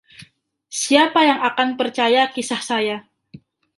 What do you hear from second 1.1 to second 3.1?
yang akan percaya kisah saya?